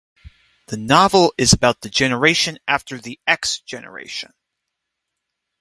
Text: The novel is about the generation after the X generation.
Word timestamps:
The 0.69 0.77
novel 0.77 1.31
is 1.37 1.53
about 1.53 1.81
the 1.81 1.89
generation 1.91 2.57
after 2.67 2.97
the 2.97 3.19
X 3.27 3.59
generation. 3.61 4.33